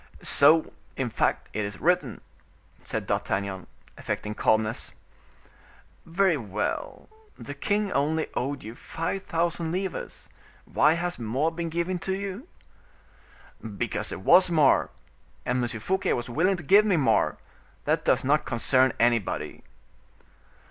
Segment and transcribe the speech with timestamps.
[0.23, 2.21] '""So, in fact, it is written,"
[2.83, 3.67] said D'Artagnan,
[3.99, 4.93] affecting calmness.
[6.07, 10.27] "Very well; the king only owed you five thousand livres;
[10.65, 12.47] why has more been given to you?"
[13.77, 14.89] "Because there was more;
[15.45, 15.79] and M.
[15.79, 17.37] Fouquet was willing to give me more;
[17.85, 19.61] that does not concern anybody."